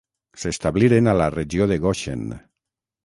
S'establiren 0.43 1.11
a 1.11 1.15
la 1.21 1.27
regió 1.35 1.67
de 1.73 1.79
Goshen. 1.85 2.25